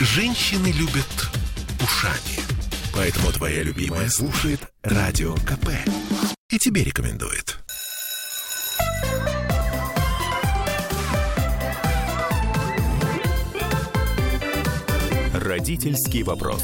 [0.00, 1.28] Женщины любят
[1.82, 2.38] ушами.
[2.94, 5.70] Поэтому твоя любимая слушает Радио КП.
[6.50, 7.58] И тебе рекомендует.
[15.34, 16.62] Родительский вопрос.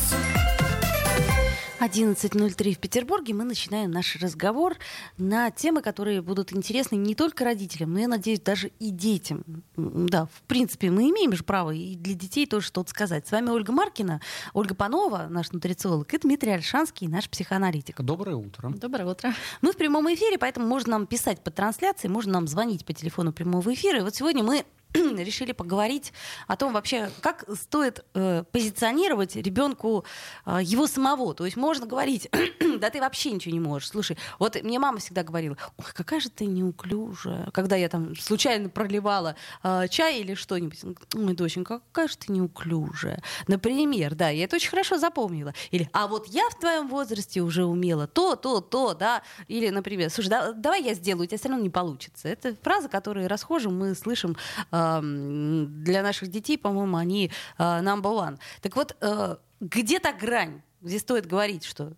[1.80, 4.76] 11.03 в Петербурге мы начинаем наш разговор
[5.18, 9.44] на темы, которые будут интересны не только родителям, но, я надеюсь, даже и детям.
[9.76, 13.26] Да, в принципе, мы имеем же право и для детей тоже что-то сказать.
[13.26, 14.20] С вами Ольга Маркина,
[14.52, 18.00] Ольга Панова, наш нутрициолог, и Дмитрий Альшанский, наш психоаналитик.
[18.00, 18.70] Доброе утро.
[18.70, 19.34] Доброе утро.
[19.60, 23.32] Мы в прямом эфире, поэтому можно нам писать по трансляции, можно нам звонить по телефону
[23.32, 23.98] прямого эфира.
[23.98, 24.64] И вот сегодня мы
[25.18, 26.12] решили поговорить
[26.46, 30.04] о том вообще, как стоит э, позиционировать ребенку
[30.46, 31.34] э, его самого.
[31.34, 32.28] То есть можно говорить,
[32.78, 33.88] да ты вообще ничего не можешь.
[33.88, 37.50] Слушай, вот мне мама всегда говорила, ой, какая же ты неуклюжая.
[37.50, 40.80] Когда я там случайно проливала э, чай или что-нибудь,
[41.14, 43.22] ой, доченька, какая же ты неуклюжая.
[43.48, 45.52] Например, да, я это очень хорошо запомнила.
[45.70, 49.22] Или, а вот я в твоем возрасте уже умела то, то, то, да.
[49.48, 52.28] Или, например, слушай, да, давай я сделаю, у тебя все равно не получится.
[52.28, 54.36] Это фраза, которую расхожим мы слышим
[54.70, 58.38] э, для наших детей, по-моему, они э, number one.
[58.60, 61.92] Так вот, э, где то грань, где стоит говорить, что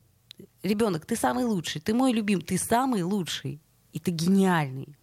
[0.62, 3.60] ребенок, ты самый лучший, ты мой любимый, ты самый лучший,
[3.92, 4.96] и ты гениальный.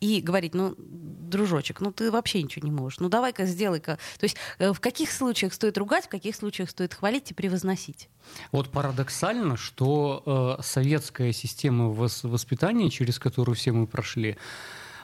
[0.00, 3.00] И говорить, ну, дружочек, ну ты вообще ничего не можешь.
[3.00, 3.98] Ну давай-ка сделай-ка.
[4.18, 8.08] То есть э, в каких случаях стоит ругать, в каких случаях стоит хвалить и превозносить?
[8.52, 14.36] Вот парадоксально, что э, советская система воспитания, через которую все мы прошли,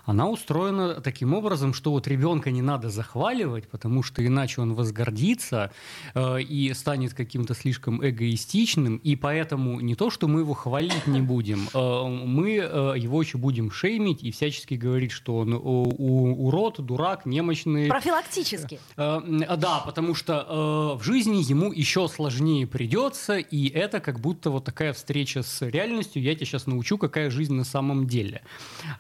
[0.05, 5.73] она устроена таким образом, что вот ребенка не надо захваливать, потому что иначе он возгордится
[6.15, 11.21] э, и станет каким-то слишком эгоистичным, и поэтому не то, что мы его хвалить не
[11.21, 16.85] будем, э, мы э, его еще будем шеймить и всячески говорить, что он у, урод,
[16.85, 17.89] дурак, немощный.
[17.89, 18.79] Профилактически.
[18.97, 24.21] Э, э, да, потому что э, в жизни ему еще сложнее придется, и это как
[24.21, 28.43] будто вот такая встреча с реальностью, я тебя сейчас научу, какая жизнь на самом деле.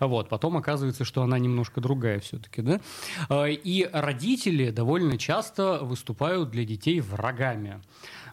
[0.00, 2.81] Вот, потом оказывается оказывается, что она немножко другая все-таки, да?
[3.28, 7.81] А, и родители довольно часто выступают для детей врагами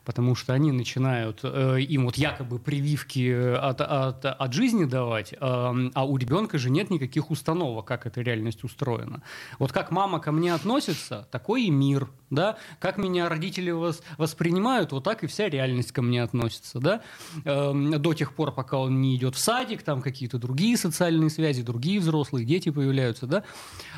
[0.05, 5.37] потому что они начинают э, им вот якобы прививки от, от, от жизни давать, э,
[5.39, 9.21] а у ребенка же нет никаких установок, как эта реальность устроена.
[9.59, 14.91] Вот как мама ко мне относится, такой и мир, да, как меня родители вос, воспринимают,
[14.91, 17.01] вот так и вся реальность ко мне относится, да,
[17.45, 21.61] э, до тех пор, пока он не идет в садик, там какие-то другие социальные связи,
[21.61, 23.41] другие взрослые дети появляются, да, э,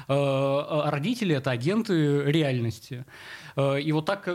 [0.07, 3.05] а родители это агенты реальности.
[3.55, 4.27] Э, и вот так,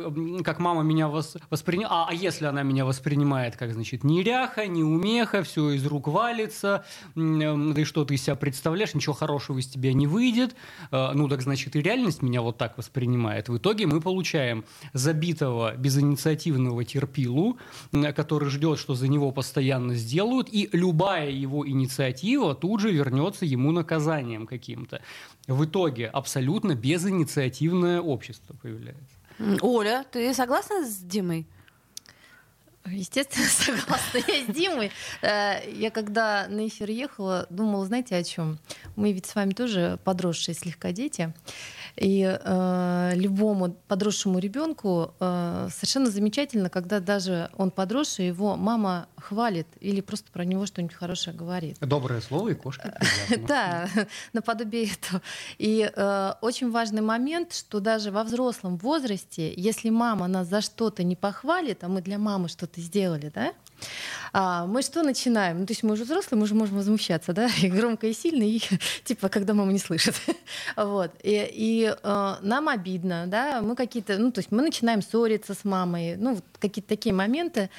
[0.45, 5.71] как мама меня вос, восприняла, а, если она меня воспринимает как, значит, неряха, неумеха, все
[5.71, 6.85] из рук валится,
[7.15, 10.55] да и что ты из себя представляешь, ничего хорошего из тебя не выйдет,
[10.91, 13.49] э, ну так значит и реальность меня вот так воспринимает.
[13.49, 17.59] В итоге мы получаем забитого, безинициативного терпилу,
[18.15, 23.73] который ждет, что за него постоянно сделают, и любая его инициатива тут же вернется ему
[23.73, 25.01] наказанием каким-то.
[25.47, 29.08] В итоге абсолютно безинициативное общество появляется.
[29.61, 31.47] Оля, ты согласна с Димой?
[32.87, 34.91] Естественно, согласна я с Димой.
[35.23, 38.59] Э, я когда на эфир ехала, думала, знаете, о чем?
[38.97, 41.33] Мы ведь с вами тоже подросшие слегка дети.
[42.01, 49.67] И э, любому подросшему ребенку э, совершенно замечательно, когда даже он подросший, его мама хвалит
[49.81, 51.77] или просто про него что-нибудь хорошее говорит.
[51.81, 52.99] Доброе слово и кошка.
[53.49, 53.89] Да,
[54.33, 55.23] наподобие этого.
[55.59, 61.03] И э, очень важный момент, что даже во взрослом возрасте, если мама нас за что-то
[61.03, 63.53] не похвалит, а мы для мамы что-то сделали, да,
[64.33, 65.61] а мы что начинаем?
[65.61, 68.43] Ну, то есть мы уже взрослые, мы уже можем возмущаться, да, и громко и сильно,
[68.43, 68.61] и
[69.05, 70.15] типа, когда мама не слышит.
[70.77, 71.13] вот.
[71.23, 75.65] И, и э, нам обидно, да, мы какие-то, ну, то есть мы начинаем ссориться с
[75.65, 77.71] мамой, ну, какие-то такие моменты.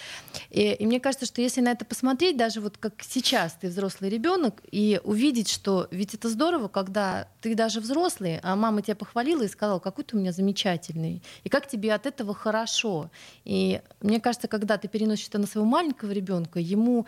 [0.49, 4.09] И, и мне кажется, что если на это посмотреть, даже вот как сейчас ты взрослый
[4.09, 9.43] ребенок, и увидеть, что ведь это здорово, когда ты даже взрослый, а мама тебя похвалила
[9.43, 13.09] и сказала, какой ты у меня замечательный, и как тебе от этого хорошо.
[13.45, 17.05] И мне кажется, когда ты переносишь это на своего маленького ребенка, ему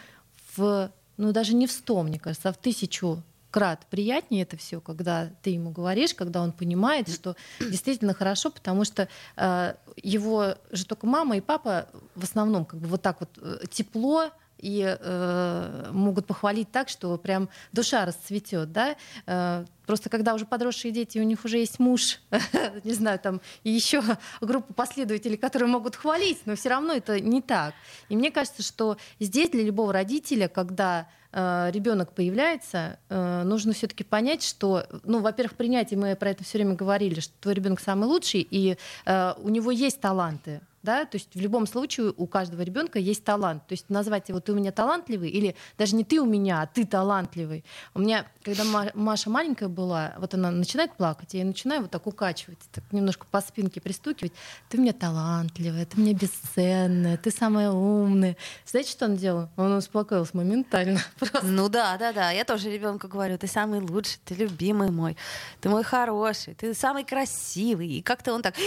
[0.55, 4.81] в, ну даже не в сто, мне кажется, а в тысячу крат приятнее это все,
[4.81, 10.85] когда ты ему говоришь, когда он понимает, что действительно хорошо, потому что э, его же
[10.85, 14.31] только мама и папа в основном как бы вот так вот э, тепло
[14.61, 18.95] и э, могут похвалить так, что прям душа расцветет, да.
[19.25, 22.19] Э, просто когда уже подросшие дети, у них уже есть муж,
[22.83, 24.01] не знаю, там и еще
[24.39, 27.73] группа последователей, которые могут хвалить, но все равно это не так.
[28.09, 34.03] И мне кажется, что здесь для любого родителя, когда э, ребенок появляется, э, нужно все-таки
[34.03, 37.79] понять, что, ну, во-первых, принять, и мы про это все время говорили, что твой ребенок
[37.79, 42.27] самый лучший, и э, у него есть таланты да, то есть в любом случае у
[42.27, 43.67] каждого ребенка есть талант.
[43.67, 46.67] То есть назвать его «ты у меня талантливый» или даже не «ты у меня», а
[46.67, 47.63] «ты талантливый».
[47.93, 48.63] У меня, когда
[48.93, 53.41] Маша маленькая была, вот она начинает плакать, я начинаю вот так укачивать, так немножко по
[53.41, 54.33] спинке пристукивать.
[54.69, 58.37] «Ты у меня талантливая, ты у меня бесценная, ты самая умная».
[58.65, 59.49] Знаете, что он делал?
[59.57, 60.99] Он успокоился моментально.
[61.19, 61.43] Просто.
[61.43, 62.31] Ну да, да, да.
[62.31, 65.17] Я тоже ребенку говорю, ты самый лучший, ты любимый мой,
[65.59, 67.87] ты мой хороший, ты самый красивый.
[67.87, 68.55] И как-то он так...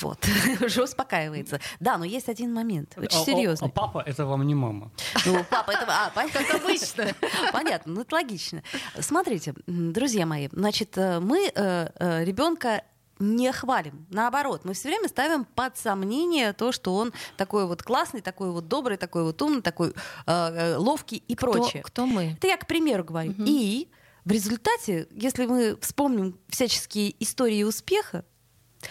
[0.00, 0.18] Вот.
[0.64, 1.60] уже успокаивается.
[1.80, 3.68] Да, но есть один момент, очень серьезный.
[3.68, 4.90] А, а папа это вам не мама.
[5.26, 5.86] Ну, папа это...
[5.88, 7.08] А, как обычно.
[7.52, 8.62] Понятно, ну это логично.
[8.98, 12.82] Смотрите, друзья мои, значит, э, мы э, э, ребенка
[13.18, 14.06] не хвалим.
[14.10, 18.68] Наоборот, мы все время ставим под сомнение то, что он такой вот классный, такой вот
[18.68, 19.94] добрый, такой вот умный, такой
[20.26, 21.82] э, ловкий и кто, прочее.
[21.82, 22.32] Кто мы?
[22.32, 23.30] Это я к примеру говорю.
[23.32, 23.44] Угу.
[23.46, 23.88] И
[24.24, 28.24] в результате, если мы вспомним всяческие истории успеха,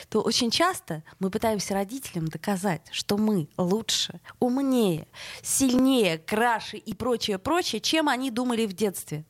[0.09, 5.07] то очень часто мы пытаемся родителям доказать, что мы лучше, умнее,
[5.41, 9.25] сильнее, краше и прочее, прочее, чем они думали в детстве.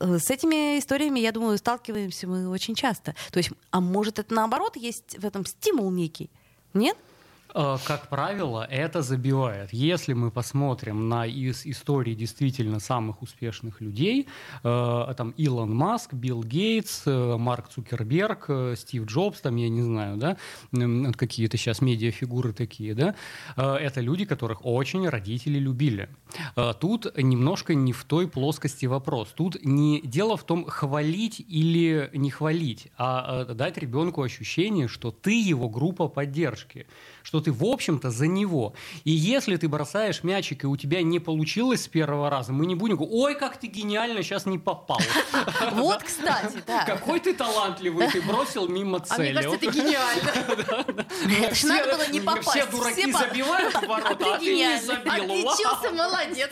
[0.00, 3.14] Э, с этими историями, я думаю, сталкиваемся мы очень часто.
[3.30, 6.30] То есть, а может это наоборот есть в этом стимул некий?
[6.74, 6.96] Нет?
[7.58, 9.72] Э, как правило, это забивает.
[9.72, 14.28] Если мы посмотрим на из истории действительно самых успешных людей,
[14.62, 20.16] э, там Илон Маск, Билл Гейтс, э, Марк Цукерберг, Стив Джобс, там я не знаю,
[20.16, 20.36] да,
[21.16, 23.14] какие-то сейчас медиафигуры такие, да,
[23.56, 26.08] это люди, которых очень родители любили.
[26.80, 29.32] Тут немножко не в той плоскости вопрос.
[29.34, 35.40] Тут не дело в том, хвалить или не хвалить, а дать ребенку ощущение, что ты
[35.40, 36.86] его группа поддержки
[37.28, 38.74] что ты, в общем-то, за него.
[39.04, 42.74] И если ты бросаешь мячик, и у тебя не получилось с первого раза, мы не
[42.74, 45.00] будем говорить, ой, как ты гениально, сейчас не попал.
[45.72, 46.84] Вот, кстати, да.
[46.84, 49.28] Какой ты талантливый, ты бросил мимо цели.
[49.28, 51.06] А мне кажется, это гениально.
[51.46, 52.48] Это же надо было не попасть.
[52.48, 55.12] Все дураки забивают в ворота, а ты не забил.
[55.12, 56.50] Отличился, молодец.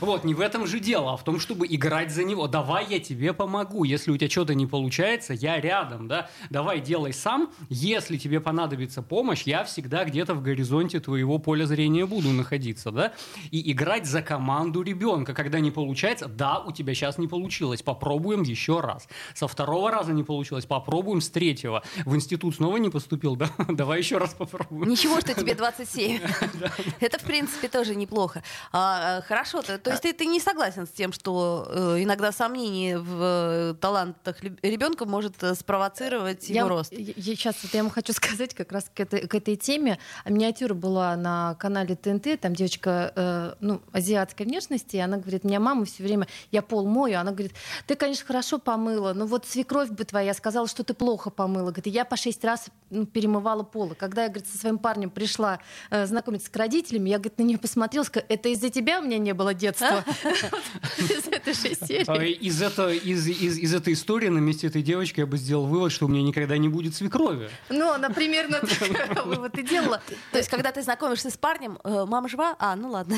[0.00, 2.46] Вот, не в этом же дело, а в том, чтобы играть за него.
[2.46, 3.84] Давай я тебе помогу.
[3.84, 6.30] Если у тебя что-то не получается, я рядом, да.
[6.50, 7.50] Давай делай сам.
[7.68, 13.12] Если тебе понадобится помощь, я всегда где-то в горизонте твоего поля зрения буду находиться, да?
[13.50, 18.42] И играть за команду ребенка, когда не получается, да, у тебя сейчас не получилось, попробуем
[18.42, 19.08] еще раз.
[19.34, 21.82] Со второго раза не получилось, попробуем с третьего.
[22.04, 23.50] В институт снова не поступил, да?
[23.68, 24.88] Давай еще раз попробуем.
[24.88, 26.20] Ничего, что тебе 27.
[27.00, 28.42] Это, в принципе, тоже неплохо.
[28.72, 33.74] А, хорошо, то, есть ты, не согласен с тем, что э, иногда сомнение в э,
[33.80, 36.92] талантах ребенка может э, спровоцировать его рост?
[36.92, 39.98] Я, сейчас я ему хочу сказать как раз к, это, этой, к этой теме.
[40.24, 45.60] Миниатюра была на канале ТНТ, там девочка э, ну, азиатской внешности, и она говорит, меня
[45.60, 47.52] мама все время, я пол мою, она говорит,
[47.86, 51.70] ты, конечно, хорошо помыла, но вот свекровь бы твоя сказала, что ты плохо помыла.
[51.70, 53.94] Говорит, я по шесть раз ну, перемывала полы.
[53.94, 55.60] Когда я, говорит, со своим парнем пришла
[55.90, 59.18] э, знакомиться с родителями, я, говорит, на нее посмотрела, сказала, это из-за тебя у меня
[59.18, 60.04] не было детства.
[60.98, 62.04] Из этой серии.
[62.06, 66.22] А, из этой истории на месте этой девочки я бы сделал вывод, что у меня
[66.22, 67.48] никогда не будет свекрови.
[67.68, 68.60] Ну, она примерно
[69.22, 70.00] вывод и делала.
[70.32, 72.56] То есть, когда ты знакомишься с парнем, э, мама жива?
[72.58, 73.16] А, ну ладно.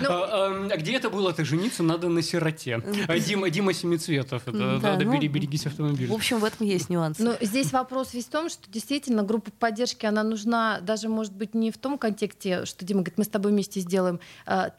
[0.00, 1.32] Ну, а, а где это было?
[1.32, 2.82] Ты жениться надо на сироте.
[3.08, 4.46] А, Дима, Дима Семицветов.
[4.46, 6.10] Надо ну, берегись автомобиля.
[6.10, 7.18] В общем, в этом есть нюанс.
[7.18, 11.54] Но здесь вопрос весь в том, что действительно группа поддержки, она нужна даже, может быть,
[11.54, 14.20] не в том контексте, что Дима говорит, мы с тобой вместе сделаем.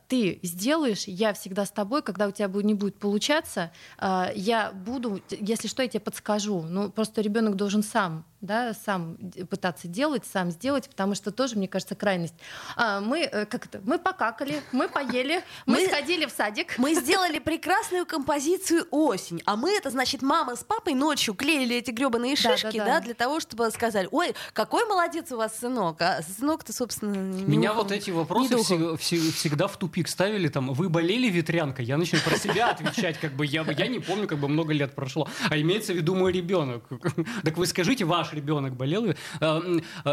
[0.08, 5.68] Ты сделаешь, я всегда с тобой, когда у тебя не будет получаться, я буду, если
[5.68, 6.62] что, я тебе подскажу.
[6.62, 9.18] Ну, просто ребенок должен сам да, сам
[9.50, 12.36] пытаться делать, сам сделать, потому что тоже, мне кажется, крайность.
[12.76, 13.82] А, мы э, как это?
[13.84, 16.78] Мы покакали, мы поели, мы, мы сходили в садик.
[16.78, 21.92] Мы сделали прекрасную композицию осень, а мы это значит мама с папой ночью клеили эти
[21.92, 23.00] гребаные шишки, да, да, да.
[23.00, 27.16] да для того, чтобы сказать, ой, какой молодец у вас сынок, а сынок-то собственно.
[27.16, 32.20] Меня вот эти вопросы всегда, всегда в тупик ставили, там, вы болели ветрянкой, я начну
[32.20, 35.58] про себя отвечать, как бы я, я не помню, как бы много лет прошло, а
[35.58, 36.84] имеется в виду мой ребенок.
[37.44, 39.16] Так вы скажите, ваш ребенок болел.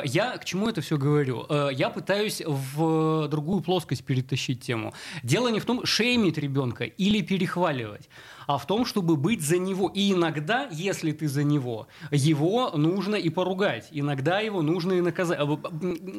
[0.04, 1.46] Я к чему это все говорю?
[1.72, 4.94] Я пытаюсь в другую плоскость перетащить тему.
[5.22, 8.08] Дело не в том, шеймить ребенка или перехваливать
[8.46, 9.90] а в том, чтобы быть за него.
[9.94, 13.88] И иногда, если ты за него, его нужно и поругать.
[13.90, 15.38] Иногда его нужно и наказать.
[15.40, 15.58] А,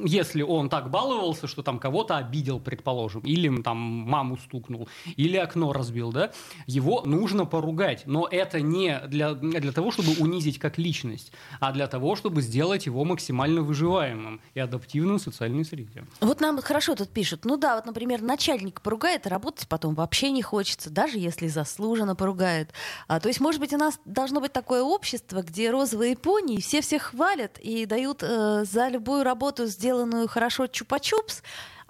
[0.06, 5.74] если он так баловался, что там кого-то обидел, предположим, или там маму стукнул, или окно
[5.74, 6.32] разбил, да,
[6.68, 8.04] его нужно поругать.
[8.06, 12.86] Но это не для, для того, чтобы унизить как личность, а для того, чтобы сделать
[12.86, 16.06] его максимально выживаемым и адаптивным в социальной среде.
[16.22, 17.46] Вот нам хорошо тут пишут.
[17.46, 22.13] Ну да, вот, например, начальник поругает, а работать потом вообще не хочется, даже если заслуженно
[22.14, 22.72] сильно поругает.
[23.08, 26.82] А, то есть, может быть, у нас должно быть такое общество, где розовые пони, все
[26.82, 31.42] всех хвалят и дают э, за любую работу, сделанную хорошо, чупа-чупс,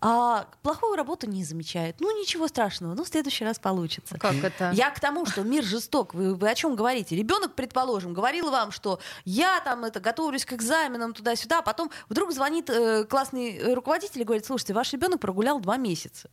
[0.06, 2.02] а плохую работу не замечает.
[2.02, 4.18] Ну, ничего страшного, ну, в следующий раз получится.
[4.20, 4.72] Как это?
[4.74, 6.14] Я к тому, что мир жесток.
[6.14, 7.16] Вы, вы о чем говорите?
[7.16, 12.34] Ребенок, предположим, говорил вам, что я там это готовлюсь к экзаменам туда-сюда, а потом вдруг
[12.34, 16.30] звонит э, классный руководитель и говорит, слушайте, ваш ребенок прогулял два месяца.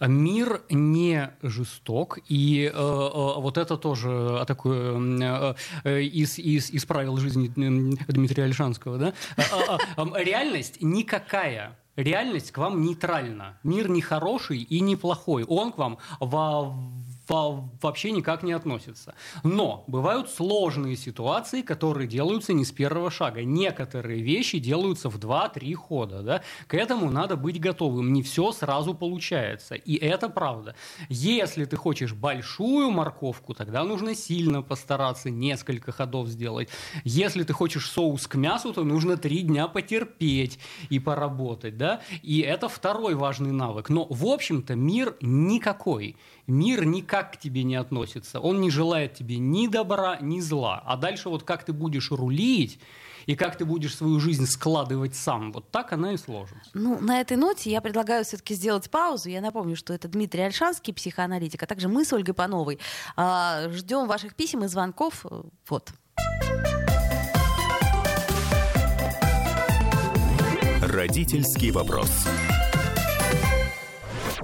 [0.00, 5.54] Мир не жесток, и э, э, вот это тоже такое
[5.84, 7.52] э, из, из, из правил жизни
[8.08, 8.98] Дмитрия Альшанского.
[8.98, 9.14] Да?
[9.36, 13.58] А, а, а, реальность никакая реальность к вам нейтральна.
[13.62, 15.44] Мир не хороший и не плохой.
[15.44, 16.76] Он к вам во
[17.28, 19.14] вообще никак не относится.
[19.42, 23.44] Но бывают сложные ситуации, которые делаются не с первого шага.
[23.44, 26.22] Некоторые вещи делаются в 2-3 хода.
[26.22, 26.42] Да?
[26.66, 28.12] К этому надо быть готовым.
[28.12, 29.74] Не все сразу получается.
[29.74, 30.74] И это правда.
[31.08, 36.68] Если ты хочешь большую морковку, тогда нужно сильно постараться, несколько ходов сделать.
[37.04, 41.76] Если ты хочешь соус к мясу, то нужно 3 дня потерпеть и поработать.
[41.76, 42.00] Да?
[42.22, 43.88] И это второй важный навык.
[43.88, 46.16] Но, в общем-то, мир никакой
[46.46, 48.40] мир никак к тебе не относится.
[48.40, 50.82] Он не желает тебе ни добра, ни зла.
[50.84, 52.78] А дальше вот как ты будешь рулить,
[53.26, 55.52] и как ты будешь свою жизнь складывать сам.
[55.52, 56.70] Вот так она и сложится.
[56.74, 59.28] Ну, на этой ноте я предлагаю все-таки сделать паузу.
[59.28, 62.78] Я напомню, что это Дмитрий Альшанский, психоаналитик, а также мы с Ольгой Пановой.
[63.16, 65.26] А, ждем ваших писем и звонков.
[65.68, 65.90] Вот.
[70.80, 72.26] Родительский вопрос.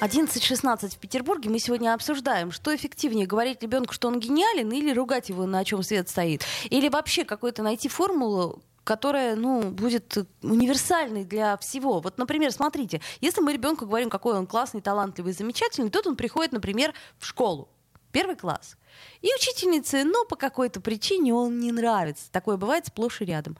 [0.00, 1.50] 11.16 в Петербурге.
[1.50, 5.82] Мы сегодня обсуждаем, что эффективнее, говорить ребенку, что он гениален, или ругать его, на чем
[5.82, 6.44] свет стоит.
[6.70, 11.98] Или вообще какую-то найти формулу, которая, ну, будет универсальной для всего.
[11.98, 16.52] Вот, например, смотрите, если мы ребенку говорим, какой он классный, талантливый, замечательный, тут он приходит,
[16.52, 17.68] например, в школу,
[18.12, 18.76] первый класс.
[19.20, 22.30] И учительнице, ну, по какой-то причине он не нравится.
[22.30, 23.56] Такое бывает сплошь и рядом.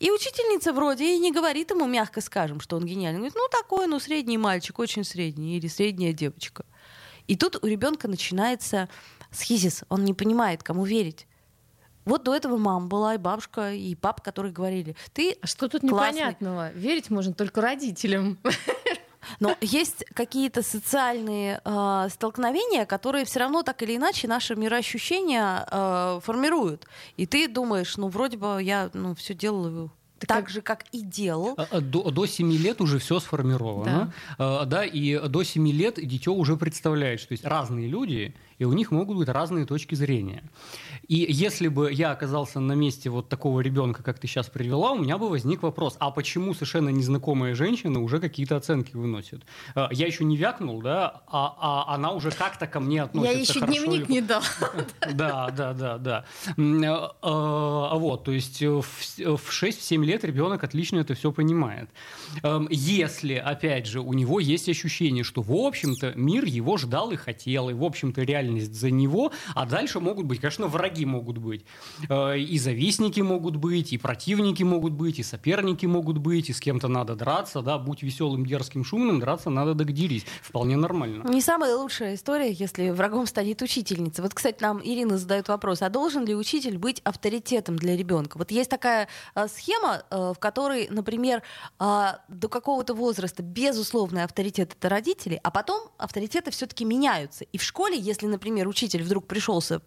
[0.00, 3.18] И учительница вроде и не говорит ему, мягко скажем, что он гениальный.
[3.20, 6.64] Говорит, ну такой, ну средний мальчик, очень средний, или средняя девочка.
[7.26, 8.88] И тут у ребенка начинается
[9.30, 11.26] схизис, он не понимает, кому верить.
[12.04, 15.80] Вот до этого мама была, и бабушка, и папа, которые говорили, ты А что тут
[15.80, 16.18] классный.
[16.20, 16.70] непонятного?
[16.72, 18.38] Верить можно только родителям.
[19.40, 26.20] Но есть какие-то социальные э, столкновения, которые все равно так или иначе наше мироощущение э,
[26.22, 26.86] формируют.
[27.16, 29.90] И ты думаешь, ну вроде бы я ну, все делаю
[30.26, 31.54] так, так же, как и делал.
[31.56, 34.12] А, а, до, до 7 лет уже все сформировано.
[34.38, 34.64] Да.
[34.64, 38.90] да, и до 7 лет дитё уже представляет, что есть разные люди, и у них
[38.90, 40.42] могут быть разные точки зрения.
[41.08, 44.98] И если бы я оказался на месте вот такого ребенка, как ты сейчас привела, у
[44.98, 49.42] меня бы возник вопрос, а почему совершенно незнакомая женщина уже какие-то оценки выносит?
[49.74, 53.38] А, я еще не вякнул, да, а, а она уже как-то ко мне относится Я
[53.38, 54.42] еще дневник не дал.
[55.14, 56.24] Да, да, да, да.
[56.56, 58.84] А, вот, то есть в
[59.22, 61.90] 6-7 лет ребенок отлично это все понимает.
[62.42, 67.16] Эм, если, опять же, у него есть ощущение, что, в общем-то, мир его ждал и
[67.16, 71.64] хотел, и, в общем-то, реальность за него, а дальше могут быть, конечно, враги могут быть,
[72.08, 76.60] э, и завистники могут быть, и противники могут быть, и соперники могут быть, и с
[76.60, 80.24] кем-то надо драться, да, будь веселым, дерзким, шумным, драться надо догдерись.
[80.42, 81.28] Вполне нормально.
[81.28, 84.22] Не самая лучшая история, если врагом станет учительница.
[84.22, 88.38] Вот, кстати, нам Ирина задает вопрос, а должен ли учитель быть авторитетом для ребенка?
[88.38, 91.42] Вот есть такая э, схема, э, в которой, например,
[91.78, 97.44] до какого-то возраста безусловный авторитет это родители, а потом авторитеты все-таки меняются.
[97.44, 99.80] И в школе, если, например, учитель вдруг пришелся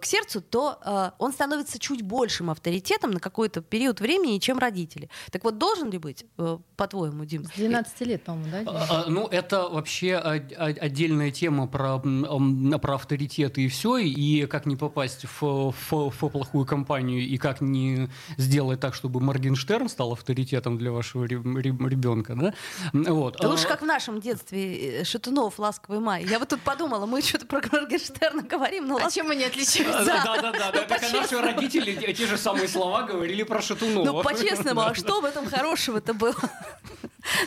[0.00, 5.08] к сердцу, то э, он становится чуть большим авторитетом на какой-то период времени, чем родители.
[5.30, 7.44] Так вот, должен ли быть, э, по-твоему, Дим?
[7.44, 8.62] С 12 лет, по-моему, да?
[8.66, 14.76] А, а, ну, это вообще отдельная тема про, про авторитеты и все, и как не
[14.76, 20.78] попасть в, в, в плохую компанию, и как не сделать так, чтобы Моргенштерн стал авторитетом
[20.78, 22.54] для вашего ребенка, да?
[22.92, 23.36] Вот.
[23.40, 26.24] Да лучше как в нашем детстве, э, Шатунов, «Ласковый май».
[26.24, 28.96] Я вот тут подумала, мы что-то про Моргенштерна говорим, но...
[28.96, 29.89] А чем мы не отличаемся?
[29.92, 34.04] Да-да-да, ну, так наши родители те же самые слова говорили про Шатунова.
[34.04, 36.34] Ну, по-честному, а что в этом хорошего-то было?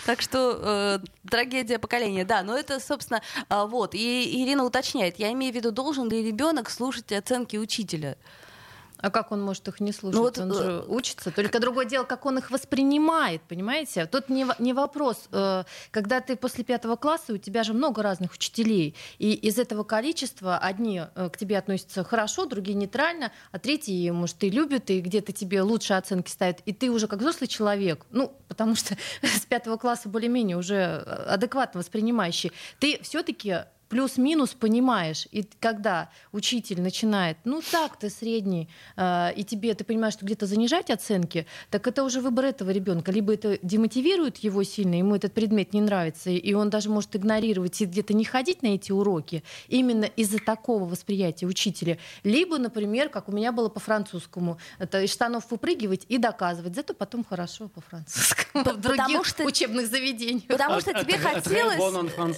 [0.06, 2.44] Так что э, трагедия поколения, да.
[2.44, 3.96] Но это, собственно, э, вот.
[3.96, 8.18] И Ирина уточняет, я имею в виду, должен ли ребенок слушать оценки учителя?
[9.04, 10.16] А как он может их не слушать?
[10.16, 11.30] Ну, вот, он же э, учится.
[11.32, 14.06] Только другое дело, как он их воспринимает, понимаете?
[14.06, 15.28] Тут не, не вопрос.
[15.34, 18.96] Э, когда ты после пятого класса, у тебя же много разных учителей.
[19.18, 24.42] И из этого количества одни э, к тебе относятся хорошо, другие нейтрально, а третьи, может,
[24.46, 26.62] и любят, и где-то тебе лучше оценки ставят.
[26.66, 30.80] И ты уже как взрослый человек, ну, потому что с пятого класса более-менее уже
[31.28, 35.28] адекватно воспринимающий, ты все-таки плюс-минус понимаешь.
[35.32, 40.48] И когда учитель начинает, ну так, ты средний, э, и тебе ты понимаешь, что где-то
[40.48, 43.12] занижать оценки, так это уже выбор этого ребенка.
[43.12, 47.80] Либо это демотивирует его сильно, ему этот предмет не нравится, и он даже может игнорировать
[47.82, 52.00] и где-то не ходить на эти уроки именно из-за такого восприятия учителя.
[52.24, 56.96] Либо, например, как у меня было по французскому, это из штанов выпрыгивать и доказывать, зато
[56.96, 60.48] потом хорошо по французскому в других что, учебных заведениях.
[60.48, 61.78] Потому что тебе хотелось,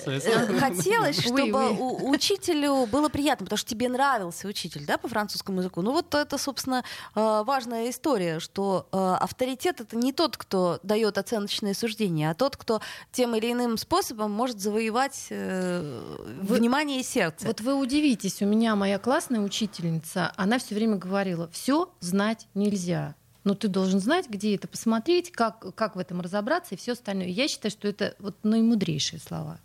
[0.06, 5.08] э, хотелось, чтобы чтобы у, учителю было приятно, потому что тебе нравился учитель, да, по
[5.08, 5.82] французскому языку.
[5.82, 6.84] Ну вот это, собственно,
[7.16, 12.58] э, важная история, что э, авторитет это не тот, кто дает оценочные суждения, а тот,
[12.58, 16.02] кто тем или иным способом может завоевать э,
[16.42, 17.48] вы, внимание и сердце.
[17.48, 23.16] Вот вы удивитесь, у меня моя классная учительница, она все время говорила, все знать нельзя
[23.46, 27.28] но ты должен знать, где это посмотреть, как, как в этом разобраться и все остальное.
[27.28, 29.60] Я считаю, что это вот наимудрейшие слова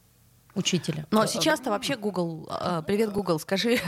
[0.60, 1.06] учителя.
[1.10, 3.78] Но сейчас-то вообще Google, а, привет Google, скажи.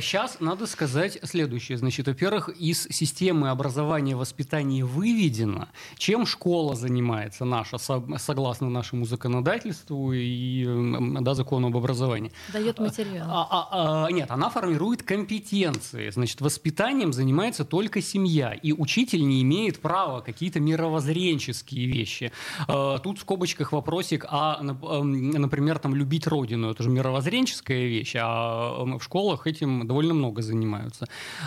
[0.00, 1.78] Сейчас а, надо сказать следующее.
[1.78, 10.12] Значит, во-первых, из системы образования и воспитания выведено, чем школа занимается наша, согласно нашему законодательству
[10.12, 10.66] и
[11.20, 12.32] да, закону об образовании.
[12.52, 13.28] Дает материал.
[13.30, 16.10] А, а, а, нет, она формирует компетенции.
[16.10, 22.32] Значит, воспитанием занимается только семья, и учитель не имеет права какие-то мировоззренческие вещи.
[22.66, 26.70] Тут в скобочках вопросик, а, например, там любить любить родину.
[26.70, 31.06] Это же мировоззренческая вещь, а в школах этим довольно много занимаются.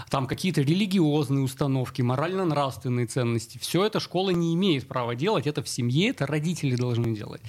[0.10, 3.58] Там какие-то религиозные установки, морально-нравственные ценности.
[3.58, 7.42] Все это школа не имеет права делать, это в семье, это родители должны делать.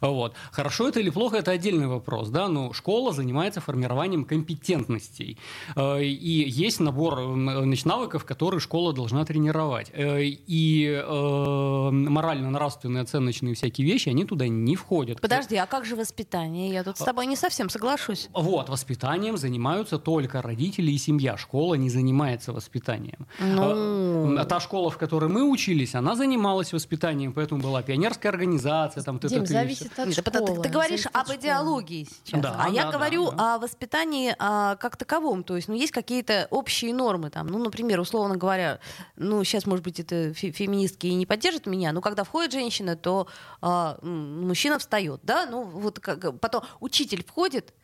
[0.00, 0.34] Вот.
[0.52, 5.38] Хорошо это или плохо, это отдельный вопрос, да, но школа занимается формированием компетентностей.
[5.74, 9.90] Э, и есть набор значит, навыков, которые школа должна тренировать.
[9.92, 15.20] Э, и э, морально-нравственные, оценочные всякие вещи, они туда не входят.
[15.20, 16.45] Подожди, а как же воспитание?
[16.46, 18.28] Я тут с тобой не совсем соглашусь.
[18.32, 21.36] Вот, воспитанием занимаются только родители и семья.
[21.36, 23.26] Школа не занимается воспитанием.
[23.38, 24.44] Ну...
[24.46, 29.02] Та школа, в которой мы учились, она занималась воспитанием, поэтому была пионерская организация.
[29.02, 30.56] Там, Дим, зависит зависит от школы.
[30.56, 33.54] Ты, ты говоришь об идеологии сейчас, да, а да, я да, говорю да.
[33.54, 35.44] о воспитании а, как таковом.
[35.44, 37.46] То есть, ну, есть какие-то общие нормы там.
[37.46, 38.80] Ну, например, условно говоря,
[39.16, 42.96] ну, сейчас, может быть, это фе феминистки и не поддержат меня, но когда входит женщина,
[42.96, 43.26] то
[43.60, 45.46] а, мужчина встает, да?
[45.46, 47.74] Ну, вот как, потом учитель входит,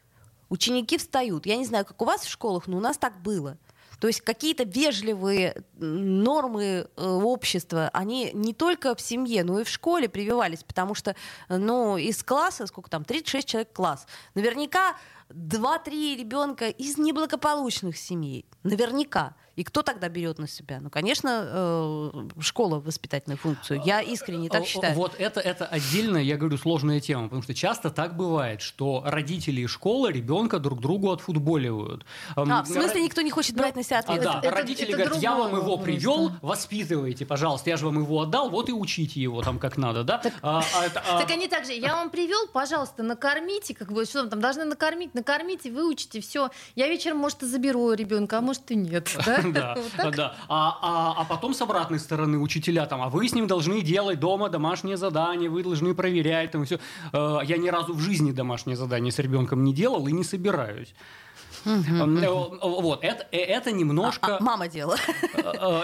[0.48, 1.46] ученики встают.
[1.46, 3.58] Я не знаю, как у вас в школах, но у нас так было.
[4.02, 9.68] То есть какие-то вежливые нормы э, общества, они не только в семье, но и в
[9.68, 11.14] школе прививались, потому что,
[11.48, 14.96] ну, из класса, сколько там, 36 человек класс, наверняка
[15.28, 19.36] 2-3 ребенка из неблагополучных семей, наверняка.
[19.54, 20.78] И кто тогда берет на себя?
[20.80, 23.82] Ну, конечно, э, школа воспитательную функцию.
[23.84, 24.94] Я искренне так считаю.
[24.94, 29.60] Вот это, это отдельная, я говорю, сложная тема, потому что часто так бывает, что родители
[29.60, 32.06] и школа ребенка друг другу отфутболивают.
[32.34, 34.38] А, в смысле никто не хочет брать на себя ответственность?
[34.38, 36.38] А, да, это, родители это говорят, я вам его привел, да.
[36.40, 40.16] воспитывайте, пожалуйста, я же вам его отдал, вот и учите его там как надо, да?
[40.18, 44.06] Так, а, а, а, так они так же, я вам привел, пожалуйста, накормите, как бы,
[44.06, 46.50] что там, должны накормить, накормите, выучите, все.
[46.74, 49.41] Я вечером, может, и заберу ребенка, а может и нет, да?
[49.52, 50.34] Да, да.
[50.48, 54.20] А, а, а потом с обратной стороны учителя там, а вы с ним должны делать
[54.20, 56.78] дома домашнее задание, вы должны проверять там все.
[57.12, 60.94] Э, я ни разу в жизни домашнее задание с ребенком не делал и не собираюсь.
[61.64, 64.36] Вот, это, это немножко...
[64.36, 64.96] А, а, мама делала.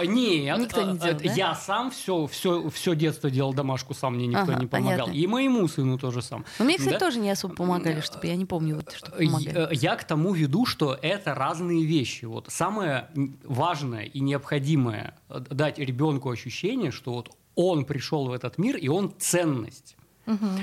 [0.04, 1.32] Нет, Никто не делал, да?
[1.32, 5.06] я сам все, все, все детство делал домашку, сам мне никто Ага, не помогал.
[5.06, 5.12] понятно.
[5.12, 6.44] И моему сыну тоже сам.
[6.58, 6.98] Но мне, кстати, Да?
[6.98, 9.68] тоже не особо помогали, чтобы я не помню, вот, что помогали.
[9.70, 12.24] Э, Я к тому веду, что это разные вещи.
[12.24, 13.08] Вот самое
[13.44, 18.88] важное и необходимое э, дать ребенку ощущение, что вот он пришел в этот мир и
[18.88, 19.96] он ценность.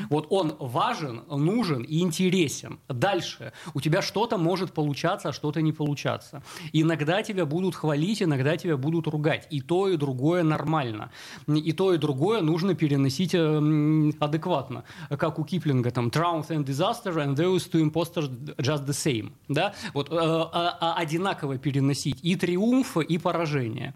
[0.09, 2.79] Вот он важен, нужен и интересен.
[2.87, 6.43] Дальше у тебя что-то может получаться, а что-то не получаться.
[6.73, 9.47] Иногда тебя будут хвалить, иногда тебя будут ругать.
[9.49, 11.11] И то, и другое нормально.
[11.47, 14.83] И то, и другое нужно переносить э, адекватно.
[15.09, 19.31] Как у Киплинга, там, «Triumph and disaster, and those two imposters just the same».
[19.47, 19.73] Да?
[19.93, 23.93] Вот, э, а- а- одинаково переносить и триумф, и поражение.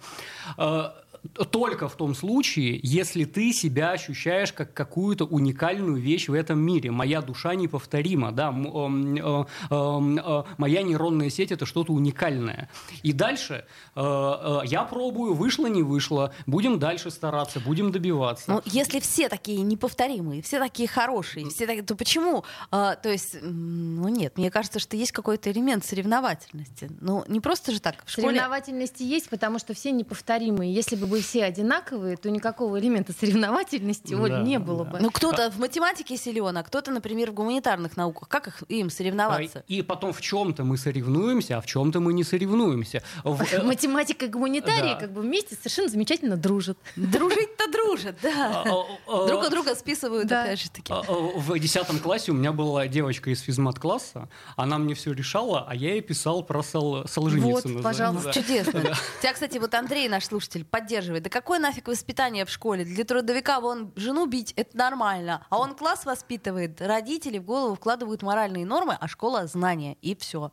[1.24, 6.60] Э, только в том случае, если ты себя ощущаешь как какую-то уникальную вещь в этом
[6.60, 6.92] мире.
[6.92, 12.70] Моя душа неповторима, да, э, эм, э, моя нейронная сеть это что-то уникальное.
[13.04, 18.52] И дальше э, э, я пробую, вышло, не вышло, будем дальше стараться, будем добиваться.
[18.52, 22.44] Ну, если все такие неповторимые, все такие хорошие, все такие, то почему?
[22.72, 26.90] А, то есть, ну нет, мне кажется, что есть какой-то элемент соревновательности.
[27.02, 28.04] Ну, не просто же так.
[28.06, 30.74] В школе Соревновательности есть, потому что все неповторимые.
[30.74, 34.92] Если бы вы все одинаковые, то никакого элемента соревновательности Оль, Да, не было да.
[34.92, 35.00] бы.
[35.00, 38.28] Ну, кто-то в математике силен, а кто-то, например, в гуманитарных науках.
[38.30, 39.60] Как их, им соревноваться?
[39.60, 43.02] А, И потом в чем-то мы соревнуемся, а в чем-то мы не соревнуемся.
[43.24, 45.00] В- э, Математика и гуманитария Да.
[45.00, 46.78] как бы вместе совершенно замечательно дружат.
[46.96, 48.64] Дружить-то дружат, да.
[48.66, 50.44] а, а, Друг от друга списывают, Да.
[50.44, 50.94] опять же таки.
[51.08, 55.94] В десятом классе у меня была девочка из физмат-класса, она мне все решала, а я
[55.94, 57.74] ей писал про Сол- Солженицына.
[57.76, 58.32] Вот, пожалуйста.
[58.34, 58.82] Чудесно.
[59.22, 60.99] Тебя, кстати, вот Андрей, наш слушатель, поддерживает.
[61.20, 62.84] Да какое нафиг воспитание в школе?
[62.86, 65.46] Для трудовика вон жену бить это нормально.
[65.50, 69.98] А он класс воспитывает, родители в голову вкладывают моральные нормы, а школа знания.
[70.02, 70.52] И все.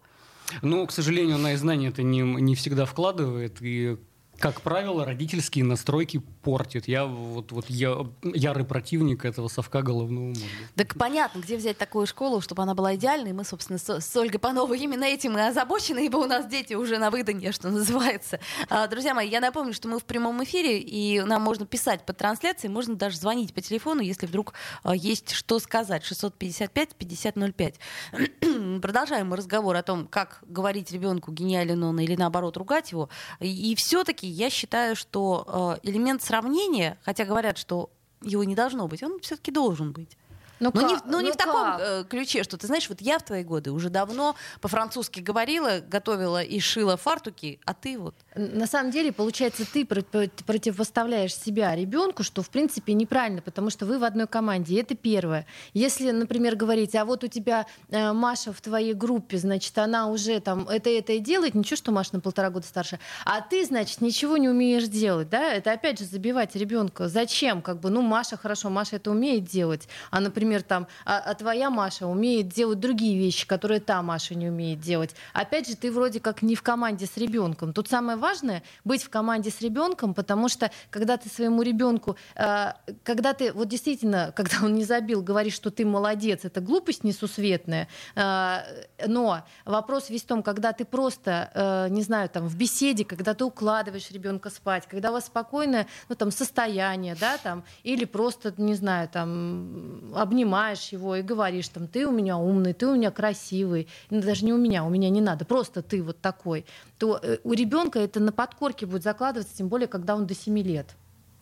[0.63, 3.99] Ну, к сожалению, она и знания это не, не всегда вкладывает, и
[4.39, 6.89] как правило, родительские настройки портит.
[6.89, 10.45] Я вот, вот я ярый противник этого совка головного мозга.
[10.75, 13.33] Так понятно, где взять такую школу, чтобы она была идеальной.
[13.33, 16.99] Мы, собственно, с, с Ольгой Пановой именно этим и озабочены, ибо у нас дети уже
[16.99, 18.39] на выданье, что называется.
[18.69, 22.13] А, друзья мои, я напомню, что мы в прямом эфире, и нам можно писать по
[22.13, 26.03] трансляции, можно даже звонить по телефону, если вдруг а, есть что сказать.
[26.05, 27.75] 655-5005.
[28.81, 33.09] Продолжаем мы разговор о том, как говорить ребенку, гениален он или наоборот ругать его.
[33.41, 37.91] И, все-таки я считаю, что э, элемент сравнения, хотя говорят, что
[38.23, 40.17] его не должно быть, он все-таки должен быть.
[40.59, 41.05] Ну, Ну, не, как?
[41.05, 41.81] в- ну, не Ну в таком как?
[41.81, 46.43] э, ключе, что ты знаешь, вот я в твои годы уже давно по-французски говорила, готовила
[46.43, 48.15] и шила фартуки, а ты вот.
[48.37, 53.71] На самом деле, получается, ты про- про- противопоставляешь себя ребенку, что в принципе неправильно, потому
[53.71, 54.79] что вы в одной команде.
[54.79, 55.47] Это первое.
[55.73, 60.39] Если, например, говорить, а вот у тебя э, Маша в твоей группе, значит, она уже
[60.41, 64.03] там это это и делает, ничего, что Маша на полтора года старше, а ты, значит,
[64.03, 65.55] ничего не умеешь делать, да?
[65.55, 67.09] Это опять же забивать ребенка.
[67.09, 67.63] Зачем?
[67.63, 71.71] Как бы, ну, Маша хорошо, Маша это умеет делать, а, например, там, а, а твоя
[71.71, 75.15] Маша умеет делать другие вещи, которые та Маша не умеет делать.
[75.33, 77.73] Опять же, ты вроде как не в команде с ребенком.
[77.73, 78.26] Тут самое важное
[78.85, 83.69] быть в команде с ребенком, потому что когда ты своему ребенку, э, когда ты вот
[83.69, 87.89] действительно, когда он не забил, говоришь, что ты молодец, это глупость несусветная.
[88.15, 88.61] Э,
[89.07, 93.35] но вопрос весь в том, когда ты просто, э, не знаю, там в беседе, когда
[93.35, 98.55] ты укладываешь ребенка спать, когда у вас спокойное, ну там состояние, да, там, или просто,
[98.57, 103.11] не знаю, там обнимаешь его и говоришь, там, ты у меня умный, ты у меня
[103.11, 106.65] красивый, ну, даже не у меня, у меня не надо, просто ты вот такой,
[106.99, 110.59] то э, у ребенка это на подкорке будет закладываться, тем более, когда он до 7
[110.59, 110.97] лет.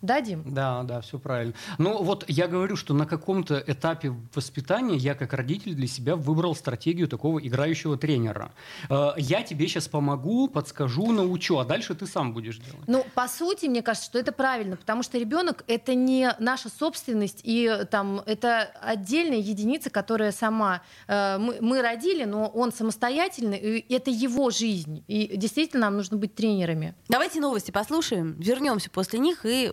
[0.05, 0.43] Да, Дим?
[0.45, 1.55] Да, да, все правильно.
[1.79, 6.55] Ну вот я говорю, что на каком-то этапе воспитания я как родитель для себя выбрал
[6.55, 8.53] стратегию такого играющего тренера.
[8.91, 12.87] Э, Я тебе сейчас помогу, подскажу, научу, а дальше ты сам будешь делать.
[12.87, 17.41] Ну, по сути, мне кажется, что это правильно, потому что ребенок это не наша собственность,
[17.43, 23.95] и там это отдельная единица, которая сама э, мы, мы родили, но он самостоятельный, и
[23.95, 25.03] это его жизнь.
[25.09, 26.95] И действительно нам нужно быть тренерами.
[27.09, 29.73] Давайте новости послушаем, вернемся после них и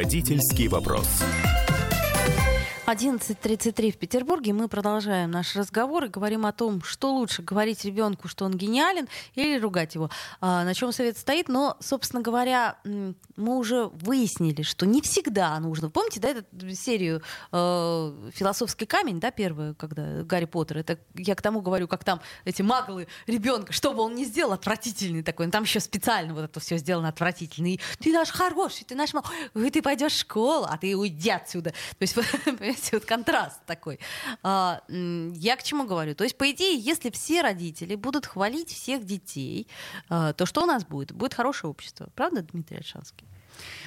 [0.00, 1.22] Родительский вопрос.
[2.90, 4.52] 11.33 в Петербурге.
[4.52, 9.06] Мы продолжаем наш разговор и говорим о том, что лучше говорить ребенку, что он гениален,
[9.36, 10.10] или ругать его.
[10.40, 11.48] А, на чем совет стоит.
[11.48, 12.78] Но, собственно говоря,
[13.36, 15.88] мы уже выяснили, что не всегда нужно.
[15.88, 17.22] Помните, да, эту серию
[17.52, 20.78] э, «Философский камень», да, первую, когда Гарри Поттер.
[20.78, 24.54] Это я к тому говорю, как там эти маглы ребенка, что бы он ни сделал,
[24.54, 25.46] отвратительный такой.
[25.46, 27.68] Но там еще специально вот это все сделано отвратительно.
[27.68, 29.24] И ты наш хороший, ты наш мал...
[29.54, 31.70] ты пойдешь в школу, а ты уйди отсюда.
[31.70, 32.16] То есть,
[32.80, 33.98] понимаете, вот контраст такой.
[34.42, 36.14] А, я к чему говорю?
[36.14, 39.66] То есть, по идее, если все родители будут хвалить всех детей,
[40.08, 41.12] а, то что у нас будет?
[41.12, 42.08] Будет хорошее общество.
[42.14, 43.26] Правда, Дмитрий Альшанский?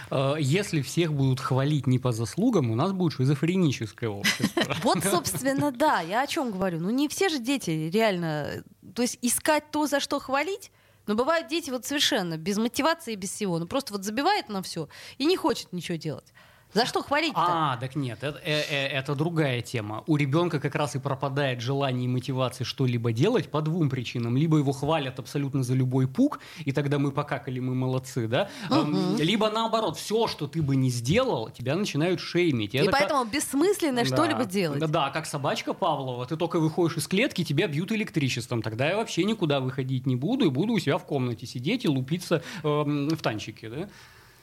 [0.10, 4.64] А, если всех будут хвалить не по заслугам, у нас будет шизофреническое общество.
[4.84, 6.02] Вот, собственно, да.
[6.02, 6.80] Я о чем говорю.
[6.80, 8.64] Ну, не все же дети реально...
[8.96, 10.72] То есть искать то, за что хвалить,
[11.08, 13.60] но бывают дети вот совершенно без мотивации, без всего.
[13.60, 16.34] Ну просто вот забивает на все и не хочет ничего делать.
[16.74, 17.40] За что хвалить-то?
[17.40, 20.04] А, так нет, это, э, э, это другая тема.
[20.08, 24.38] У ребенка как раз и пропадает желание и мотивация что-либо делать по двум причинам.
[24.38, 28.50] Либо его хвалят абсолютно за любой пук, и тогда мы покакали, мы молодцы, да?
[28.70, 29.18] Угу.
[29.20, 32.74] Либо наоборот, все, что ты бы не сделал, тебя начинают шеймить.
[32.74, 33.34] И, это поэтому как...
[33.34, 34.06] бессмысленно да.
[34.06, 34.80] что-либо делать.
[34.80, 36.26] Да, как собачка Павлова.
[36.26, 38.62] Ты только выходишь из клетки, тебя бьют электричеством.
[38.62, 41.88] Тогда я вообще никуда выходить не буду и буду у себя в комнате сидеть и
[41.88, 43.90] лупиться э, в танчике, да?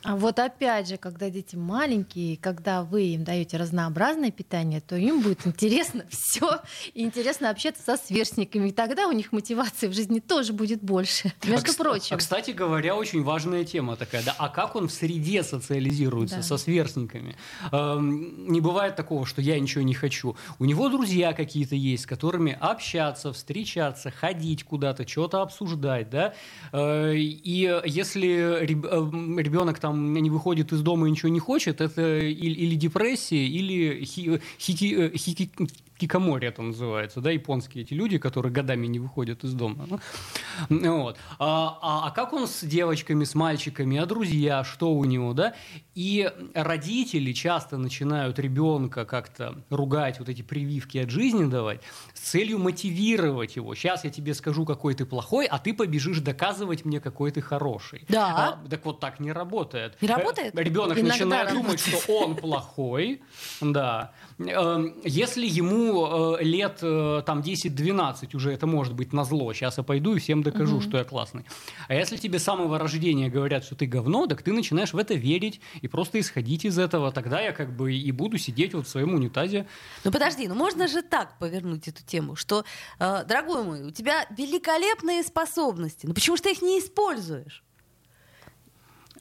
[0.03, 5.21] А вот опять же, когда дети маленькие, когда вы им даете разнообразное питание, то им
[5.21, 6.61] будет интересно все,
[6.95, 8.69] интересно общаться со сверстниками.
[8.69, 11.33] И тогда у них мотивации в жизни тоже будет больше.
[11.43, 12.17] А между а, прочим.
[12.17, 14.23] А, кстати говоря, очень важная тема такая.
[14.25, 14.35] Да?
[14.39, 16.43] А как он в среде социализируется да.
[16.43, 17.37] со сверстниками?
[17.71, 20.35] Эм, не бывает такого, что я ничего не хочу.
[20.59, 26.09] У него друзья какие-то есть, с которыми общаться, встречаться, ходить куда-то, что-то обсуждать.
[26.09, 26.33] Да?
[26.73, 32.19] Э, и если ребенок там там не выходит из дома и ничего не хочет, это
[32.19, 35.51] или, или депрессия, или хи, хики, хики,
[36.01, 39.87] кикомори это называется, да, японские эти люди, которые годами не выходят из дома.
[40.69, 41.19] Ну, вот.
[41.39, 45.55] А, а, а как он с девочками, с мальчиками, а друзья, что у него, да?
[45.95, 51.81] И родители часто начинают ребенка как-то ругать, вот эти прививки от жизни давать,
[52.15, 53.75] с целью мотивировать его.
[53.75, 58.05] Сейчас я тебе скажу, какой ты плохой, а ты побежишь доказывать мне, какой ты хороший.
[58.09, 58.59] Да.
[58.65, 60.01] А, так вот так не работает.
[60.01, 60.55] Не работает?
[60.59, 61.65] Ребенок Иногда начинает работает.
[61.65, 63.23] думать, что он плохой,
[63.61, 64.13] да.
[64.39, 65.90] Эм, если ему
[66.41, 70.19] э, лет э, там 10-12 уже это может быть на зло, сейчас я пойду и
[70.19, 70.83] всем докажу, угу.
[70.83, 71.45] что я классный.
[71.89, 75.15] А если тебе с самого рождения говорят, что ты говно, так ты начинаешь в это
[75.15, 77.13] верить и просто исходить из этого.
[77.13, 79.67] Тогда я как бы и буду сидеть вот в своем унитазе.
[80.05, 82.65] Ну подожди, ну можно же так повернуть эту тему, что,
[82.99, 87.63] э, дорогой мой, у тебя великолепные способности, но почему же ты их не используешь?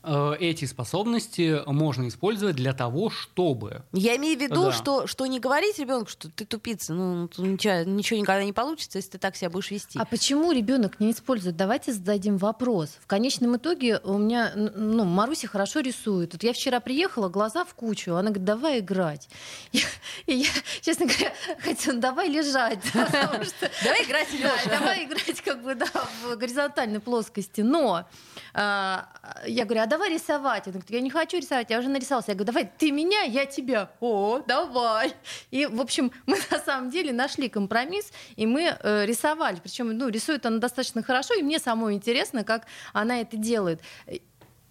[0.02, 3.84] Э, эти способности можно использовать для того, чтобы...
[3.92, 4.72] Я имею в виду, да.
[4.72, 9.12] что, что не говорить ребенку, что ты тупица, ну ничего, ничего никогда не получится, если
[9.12, 10.00] ты так себя будешь вести.
[10.00, 11.58] А почему ребенок не использует?
[11.58, 12.98] Давайте зададим вопрос.
[13.02, 16.34] В конечном итоге у меня, ну, Маруся хорошо рисует.
[16.34, 19.28] Вот я вчера приехала, глаза в кучу, она говорит, давай играть.
[19.72, 19.84] И,
[20.26, 20.50] и я,
[20.82, 22.80] честно говоря, хотела, давай лежать.
[22.94, 24.28] Давай играть.
[24.70, 25.88] Давай играть как бы, да,
[26.24, 27.62] в горизонтальной плоскости.
[27.62, 28.08] Но
[28.54, 29.08] а,
[29.46, 30.68] я говорю, а давай рисовать.
[30.68, 32.32] Он говорит, я не хочу рисовать, я уже нарисовался.
[32.32, 33.92] Я говорю, давай ты меня, я тебя.
[34.00, 35.14] О, давай.
[35.52, 39.60] И, в общем, мы на самом деле нашли компромисс, и мы э, рисовали.
[39.62, 43.82] Причем, ну, рисует она достаточно хорошо, и мне самой интересно, как она это делает.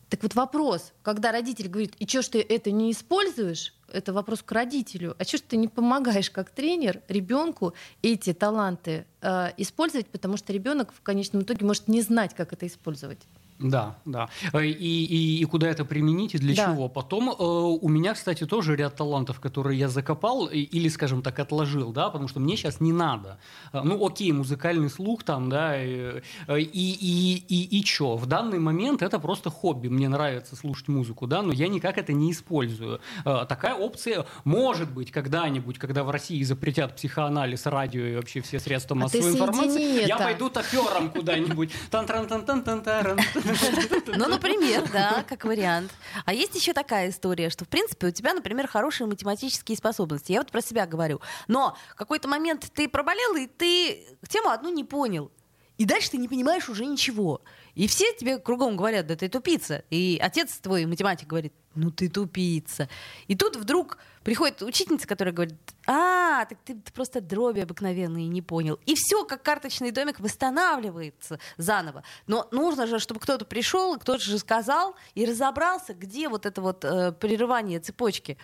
[0.09, 4.43] Так вот вопрос, когда родитель говорит, и что ж ты это не используешь, это вопрос
[4.43, 5.15] к родителю.
[5.19, 10.53] А что ж ты не помогаешь как тренер ребенку эти таланты э, использовать, потому что
[10.53, 13.19] ребенок в конечном итоге может не знать, как это использовать.
[13.59, 14.29] Да, да.
[14.53, 16.67] Э, и, и, и куда это применить и для да.
[16.67, 16.89] чего?
[16.89, 21.93] Потом э, у меня, кстати, тоже ряд талантов, которые я закопал или, скажем так, отложил,
[21.93, 23.39] да, потому что мне сейчас не надо.
[23.73, 28.17] Э, ну, окей, музыкальный слух там, да, и, э, и, и, и, и чё?
[28.17, 29.89] В данный момент это просто хобби.
[29.89, 33.01] Мне нравится слушать музыку, да, но я никак это не использую.
[33.25, 38.97] Такая опция может быть когда-нибудь, когда в России запретят психоанализ, радио и вообще все средства
[38.97, 41.71] а массовой а информации, я пойду топером куда-нибудь.
[41.91, 43.19] Тан-тран-тан-тан-тан-таран.
[44.07, 45.93] Ну, например, да, как вариант.
[46.25, 50.33] А есть еще такая история, что, в принципе, у тебя, например, хорошие математические способности.
[50.33, 51.21] Я вот про себя говорю.
[51.47, 55.31] Но в какой-то момент ты проболел, и ты тему одну не понял.
[55.79, 57.41] И дальше ты не понимаешь уже ничего.
[57.75, 59.85] И все тебе кругом говорят, да ты тупица.
[59.91, 62.89] И отец твой, математик, говорит, ну ты тупица.
[63.27, 65.55] И тут вдруг приходит учительница, которая говорит,
[65.87, 68.79] а, так ты, ты просто дроби обыкновенные не понял.
[68.85, 72.03] И все, как карточный домик, восстанавливается заново.
[72.27, 76.85] Но нужно же, чтобы кто-то пришел, кто-то же сказал и разобрался, где вот это вот
[76.85, 78.37] э, прерывание цепочки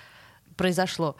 [0.56, 1.16] произошло.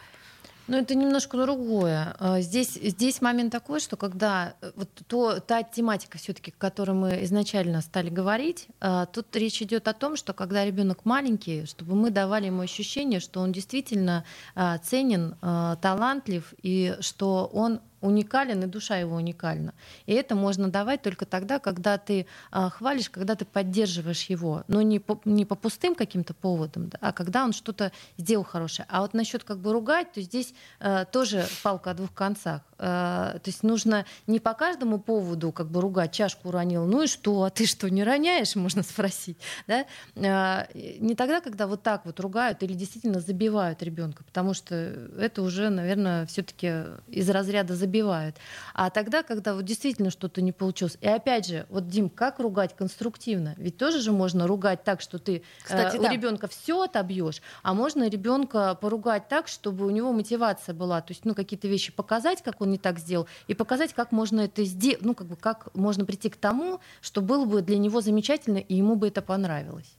[0.67, 2.17] Ну, это немножко другое.
[2.19, 6.93] А, здесь, здесь момент такой, что когда э, вот то, та тематика, все-таки, о которой
[6.93, 11.95] мы изначально стали говорить, а, тут речь идет о том, что когда ребенок маленький, чтобы
[11.95, 14.25] мы давали ему ощущение, что он действительно
[14.55, 15.37] а, ценен,
[15.81, 19.75] талантлив, и что он уникален, и душа его уникальна.
[20.07, 24.83] И это можно давать только тогда, когда ты э, хвалишь, когда ты поддерживаешь его, но
[24.83, 28.87] не по, не по пустым каким-то поводам, да, а когда он что-то сделал хорошее.
[28.89, 32.63] А вот насчет как бы ругать, то здесь э, тоже палка о двух концах.
[32.79, 37.07] Э, то есть нужно не по каждому поводу как бы ругать, чашку уронил, ну и
[37.07, 39.39] что, а ты что, не роняешь, можно спросить.
[39.67, 39.87] Да?
[40.15, 40.67] Э,
[40.99, 45.71] не тогда, когда вот так вот ругают или действительно забивают ребенка, потому что это уже,
[45.71, 48.37] наверное, все-таки из разряда забивания забивают.
[48.75, 50.99] А тогда, когда вот действительно что-то не получилось.
[51.01, 53.55] И опять же, вот, Дим, как ругать конструктивно?
[53.57, 56.09] Ведь тоже же можно ругать так, что ты Кстати, э, да.
[56.09, 61.01] у ребенка все отобьешь, а можно ребенка поругать так, чтобы у него мотивация была.
[61.01, 64.41] То есть, ну, какие-то вещи показать, как он не так сделал, и показать, как можно
[64.41, 68.01] это сделать, ну, как бы, как можно прийти к тому, что было бы для него
[68.01, 69.97] замечательно, и ему бы это понравилось.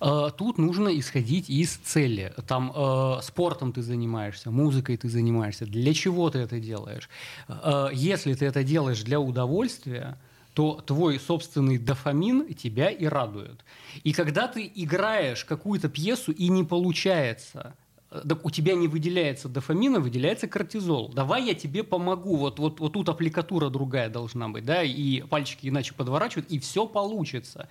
[0.00, 2.32] Э, тут нужно исходить из цели.
[2.46, 5.66] Там э, спортом ты занимаешься, музыкой ты занимаешься.
[5.66, 7.08] Для чего ты это делаешь?
[7.48, 10.18] Э, если ты это делаешь для удовольствия,
[10.54, 13.64] то твой собственный дофамин тебя и радует.
[14.02, 17.74] И когда ты играешь какую-то пьесу и не получается,
[18.10, 21.10] так у тебя не выделяется дофамин, а выделяется кортизол.
[21.10, 22.36] Давай я тебе помогу.
[22.36, 26.86] Вот, вот, вот тут аппликатура другая должна быть, да, и пальчики иначе подворачивают, и все
[26.86, 27.68] получится.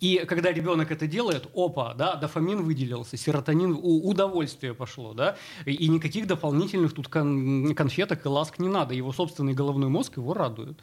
[0.00, 6.26] И когда ребенок это делает, опа, да, дофамин выделился, серотонин, удовольствие пошло, да, и никаких
[6.26, 8.94] дополнительных тут кон- конфеток и ласк не надо.
[8.94, 10.78] Его собственный головной мозг его радует.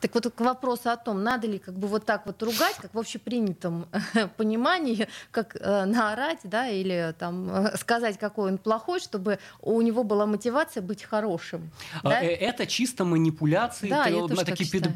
[0.00, 2.94] Так вот к вопросу о том, надо ли как бы вот так вот ругать, как
[2.94, 3.86] в общепринятом
[4.36, 10.04] понимании, как э, наорать, да, или там э, сказать, какой он плохой, чтобы у него
[10.04, 11.70] была мотивация быть хорошим.
[12.02, 12.22] А, да?
[12.22, 14.88] Э, это чисто манипуляции, да, я тоже такие пед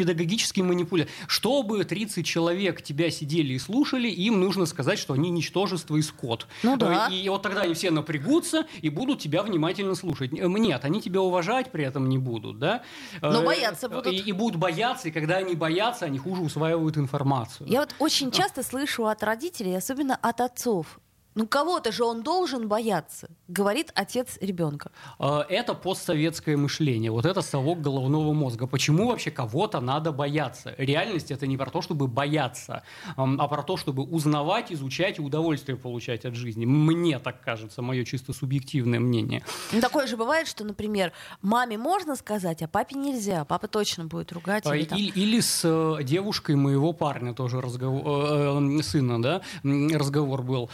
[0.00, 1.12] педагогические манипуляции.
[1.26, 6.46] Чтобы 30 человек тебя сидели и слушали, им нужно сказать, что они ничтожество и скот.
[6.62, 7.08] Ну да.
[7.08, 10.32] И, и вот тогда они все напрягутся и будут тебя внимательно слушать.
[10.32, 12.82] Нет, они тебя уважать при этом не будут, да?
[13.20, 14.06] Но бояться будут.
[14.06, 17.68] И, и будут бояться, и когда они боятся, они хуже усваивают информацию.
[17.68, 20.98] Я вот очень часто слышу от родителей, особенно от отцов,
[21.34, 24.90] ну кого-то же он должен бояться, говорит отец ребенка.
[25.18, 28.66] А, это постсоветское мышление, вот это совок головного мозга.
[28.66, 30.74] Почему вообще кого-то надо бояться?
[30.76, 32.82] Реальность это не про то, чтобы бояться,
[33.16, 36.66] а про то, чтобы узнавать, изучать и удовольствие получать от жизни.
[36.66, 39.44] Мне так кажется, мое чисто субъективное мнение.
[39.72, 41.12] Ну, такое же бывает, что, например,
[41.42, 43.44] маме можно сказать, а папе нельзя.
[43.44, 44.66] Папа точно будет ругать.
[44.66, 44.98] Или, там...
[44.98, 50.70] или, или с э, девушкой моего парня тоже разговор, э, э, сына, да, разговор был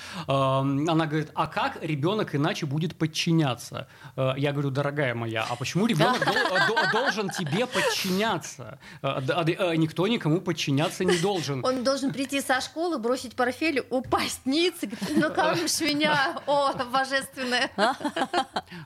[0.51, 3.89] она говорит, а как ребенок иначе будет подчиняться?
[4.17, 6.21] Э, я говорю, дорогая моя, а почему ребенок
[6.93, 8.79] должен тебе подчиняться?
[9.03, 11.65] Э, э, никто никому подчиняться не должен.
[11.65, 14.75] Он должен прийти со школы, бросить портфель, упасть ниц,
[15.17, 17.71] ну кормишь меня, о, божественное.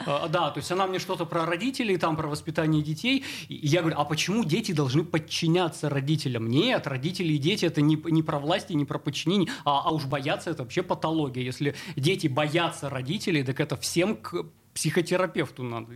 [0.06, 3.24] Да, то есть она мне что-то про родителей, там про воспитание детей.
[3.48, 6.48] Я говорю, а почему дети должны подчиняться родителям?
[6.48, 9.90] Нет, родители и дети это не, не про власть и не про подчинение, а, а
[9.90, 11.49] уж бояться это вообще патология.
[11.50, 15.92] Если дети боятся родителей, так это всем к психотерапевту надо.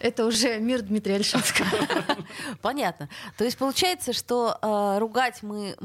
[0.00, 1.66] Это уже мир Дмитрия Альшинского.
[2.62, 3.08] Понятно.
[3.38, 5.76] То есть получается, что э, ругать мы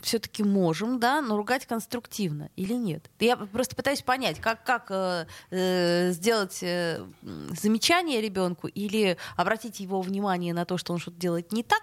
[0.00, 3.10] все-таки можем, да, но ругать конструктивно или нет?
[3.18, 10.00] Я просто пытаюсь понять, как, как э, э, сделать э, замечание ребенку или обратить его
[10.00, 11.82] внимание на то, что он что-то делает не так.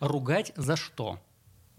[0.00, 1.18] Ругать за что?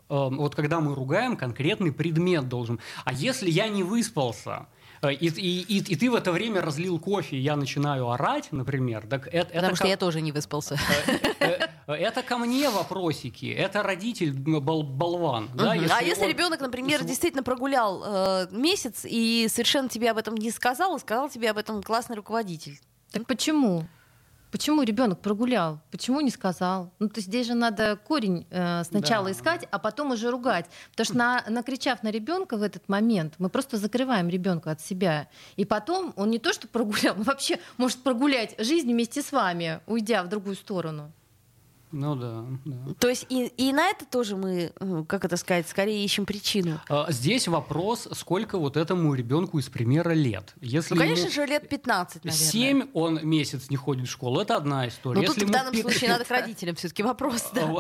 [0.08, 2.80] Эм, вот когда мы ругаем, конкретный предмет должен.
[3.06, 4.68] А если я не выспался,
[5.02, 8.50] э, и, и, и, и ты в это время разлил кофе, и я начинаю орать,
[8.52, 9.48] например, так это...
[9.48, 9.90] Потому это что ко...
[9.90, 10.78] я тоже не выспался.
[11.40, 15.50] Э, э, это ко мне вопросики, это родитель бол болван.
[15.56, 16.30] Да, если а если он...
[16.30, 21.30] ребенок, например, действительно прогулял э, месяц и совершенно тебе об этом не сказал, и сказал
[21.30, 22.80] тебе об этом классный руководитель?
[23.12, 23.88] Так почему?
[24.56, 25.82] Почему ребенок прогулял?
[25.92, 26.90] Почему не сказал?
[27.00, 29.32] Ну, то есть здесь же надо корень э, сначала да.
[29.34, 30.66] искать, а потом уже ругать.
[30.92, 35.28] Потому что на, накричав на ребенка в этот момент, мы просто закрываем ребенка от себя.
[35.58, 39.82] И потом он не то что прогулял, он вообще может прогулять жизнь вместе с вами,
[39.88, 41.12] уйдя в другую сторону.
[41.98, 42.94] Ну да, да.
[43.00, 46.82] То есть и, и на это тоже мы, э, как это сказать, скорее ищем причину.
[46.90, 50.54] А, Здесь вопрос, сколько вот этому ребенку из примера лет.
[50.60, 52.46] Если Ну, конечно ему же, лет 15, наверное.
[52.46, 55.22] 7 он месяц не ходит в школу, это одна история.
[55.22, 57.50] Но Если тут в данном пи- случае надо к родителям все-таки вопрос.
[57.54, 57.74] да.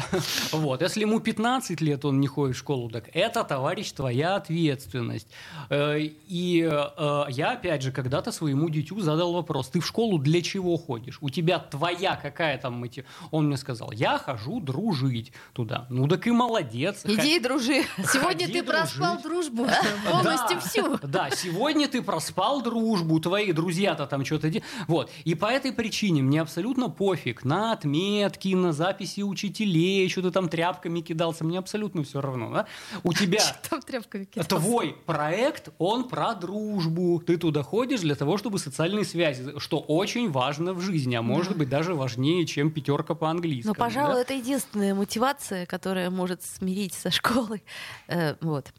[0.53, 5.27] Вот, если ему 15 лет он не ходит в школу, так это, товарищ, твоя ответственность.
[5.69, 10.41] Э, И э, я, опять же, когда-то своему дитю задал вопрос, ты в школу для
[10.41, 11.17] чего ходишь?
[11.19, 13.03] У тебя твоя какая там мотив...
[13.31, 15.85] Он мне сказал, я хожу дружить туда.
[15.89, 17.01] Ну так и молодец.
[17.05, 17.83] Иди и дружи.
[17.97, 19.67] Сегодня Ходи ты проспал дружбу
[20.09, 20.97] полностью всю.
[21.03, 24.65] Да, сегодня ты проспал дружбу, твои друзья-то там что-то делают.
[24.87, 25.11] Вот.
[25.23, 30.49] И по этой причине мне абсолютно пофиг на отметки, на записи учителей, что ты там
[30.49, 32.51] тряпками кидался, мне абсолютно все равно.
[32.51, 32.67] Да?
[33.03, 33.41] У тебя
[34.47, 37.21] твой проект, он про дружбу.
[37.25, 41.57] Ты туда ходишь для того, чтобы социальные связи, что очень важно в жизни, а может
[41.57, 43.73] быть даже важнее, чем пятерка по английскому.
[43.77, 44.21] Ну, пожалуй, да?
[44.21, 47.63] это единственная мотивация, которая может смирить со школой.
[48.07, 48.71] Э, Вот.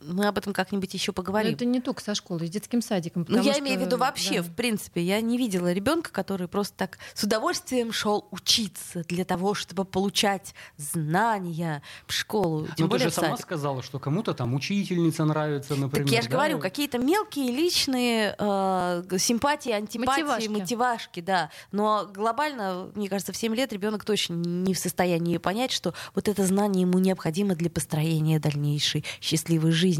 [0.00, 1.54] Мы об этом как-нибудь еще Но поговорим.
[1.54, 3.26] это не только со школой, с детским садиком.
[3.28, 4.42] Ну, я что, имею в виду вообще, да.
[4.42, 9.54] в принципе, я не видела ребенка, который просто так с удовольствием шел учиться для того,
[9.54, 12.68] чтобы получать знания в школу.
[12.76, 16.06] Тем Ну, ты же в сама сказала, что кому-то там учительница нравится, например.
[16.06, 16.36] Так я же да?
[16.36, 20.48] говорю, какие-то мелкие личные э, симпатии, антипатии, Мотивашки.
[20.48, 21.20] мотивашки.
[21.20, 21.50] да.
[21.72, 26.28] Но глобально, мне кажется, в 7 лет ребенок точно не в состоянии понять, что вот
[26.28, 29.97] это знание ему необходимо для построения дальнейшей счастливой жизни.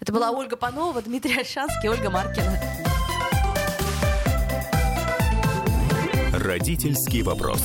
[0.00, 0.38] Это была Ну.
[0.38, 2.58] Ольга Панова, Дмитрий Альшанский, Ольга Маркина.
[6.32, 7.62] Родительский вопрос.